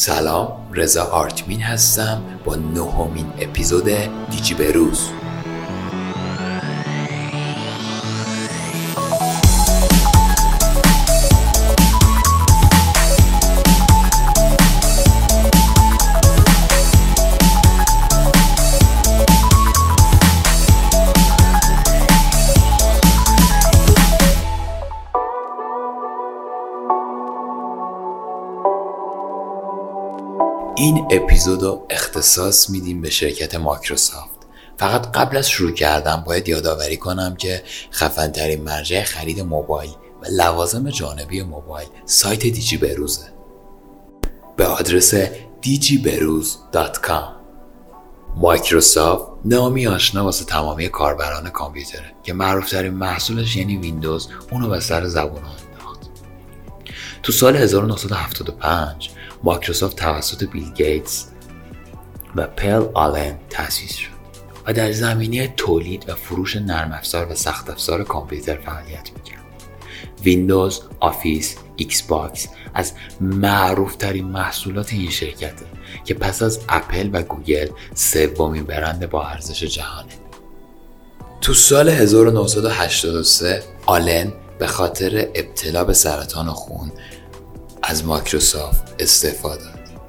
[0.00, 3.84] سلام رضا آرتمین هستم با نهمین اپیزود
[4.30, 5.08] دیجی بروز
[30.80, 34.40] این اپیزود رو اختصاص میدیم به شرکت مایکروسافت.
[34.76, 39.90] فقط قبل از شروع کردن باید یادآوری کنم که خفنترین مرجع خرید موبایل
[40.22, 43.32] و لوازم جانبی موبایل سایت دیجی بروزه.
[44.56, 45.14] به آدرس
[45.62, 47.40] digiberuz.com
[48.36, 55.06] مایکروسافت نامی آشنا واسه تمامی کاربران کامپیوتره که معروفترین محصولش یعنی ویندوز اونو به سر
[55.06, 55.42] زبون
[57.22, 59.10] تو سال 1975
[59.42, 61.26] مایکروسافت توسط بیل گیتس
[62.36, 64.20] و پل آلن تأسیس شد
[64.66, 69.40] و در زمینه تولید و فروش نرم افزار و سخت افزار کامپیوتر فعالیت می‌کرد.
[70.24, 75.66] ویندوز، آفیس، ایکس باکس از معروف ترین محصولات این شرکته
[76.04, 80.12] که پس از اپل و گوگل سومین برند با ارزش جهانه.
[81.40, 86.92] تو سال 1983 آلن به خاطر ابتلا به سرطان خون
[87.90, 90.00] از مایکروسافت استعفا داد.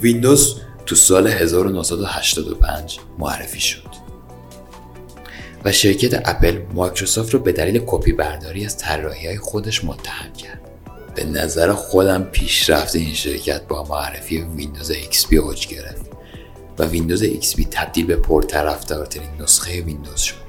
[0.00, 3.82] ویندوز تو سال 1985 معرفی شد
[5.64, 10.60] و شرکت اپل مایکروسافت رو به دلیل کپی برداری از طراحی های خودش متهم کرد.
[11.14, 16.06] به نظر خودم پیشرفت این شرکت با معرفی ویندوز XP اوج گرفت
[16.78, 20.44] و ویندوز XP تبدیل به پرطرفدارترین نسخه ویندوز شد.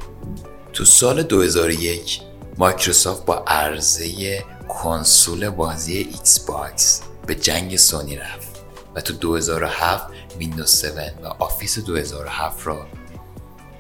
[0.74, 2.22] تو سال 2001
[2.58, 8.64] مایکروسافت با عرضه کنسول بازی ایکس باکس به جنگ سونی رفت
[8.96, 12.86] و تو 2007 ویندوز 7 و آفیس 2007 را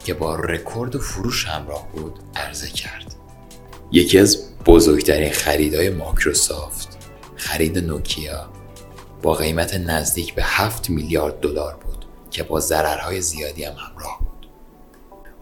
[0.05, 3.15] که با رکورد فروش همراه بود عرضه کرد.
[3.91, 6.97] یکی از بزرگترین خریدهای مایکروسافت
[7.35, 8.49] خرید نوکیا
[9.21, 14.49] با قیمت نزدیک به 7 میلیارد دلار بود که با ضررهای زیادی هم همراه بود.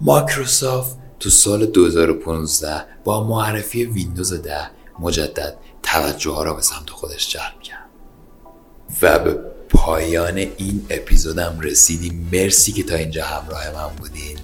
[0.02, 7.30] مایکروسافت تو سال 2015 با معرفی ویندوز 10 مجدد توجه ها را به سمت خودش
[7.30, 7.90] جلب کرد.
[9.02, 9.40] و به
[9.70, 12.30] پایان این اپیزودم رسیدیم.
[12.34, 14.38] مرسی که تا اینجا همراه من بودین.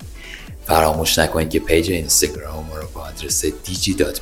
[0.66, 3.46] فراموش نکنید که page اینستاگرام ما رو با آدرس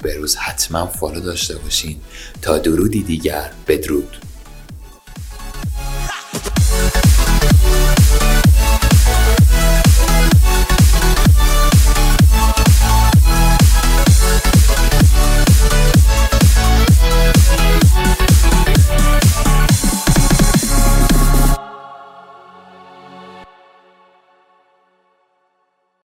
[0.03, 1.99] بروز حتما follow داشته باشین.
[2.41, 4.17] تا درودی دیگر بدرود.